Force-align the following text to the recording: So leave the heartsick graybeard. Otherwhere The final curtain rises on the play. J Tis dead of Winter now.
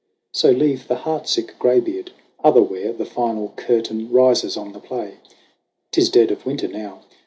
So 0.33 0.49
leave 0.49 0.87
the 0.87 0.95
heartsick 0.95 1.59
graybeard. 1.59 2.09
Otherwhere 2.43 2.91
The 2.91 3.05
final 3.05 3.49
curtain 3.49 4.11
rises 4.11 4.57
on 4.57 4.73
the 4.73 4.79
play. 4.79 5.17
J 5.17 5.17
Tis 5.91 6.09
dead 6.09 6.31
of 6.31 6.43
Winter 6.43 6.67
now. 6.67 7.03